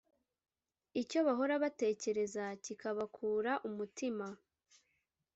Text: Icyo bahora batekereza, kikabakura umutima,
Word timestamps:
Icyo 1.01 1.19
bahora 1.27 1.53
batekereza, 1.63 2.45
kikabakura 2.63 3.51
umutima, 3.67 4.25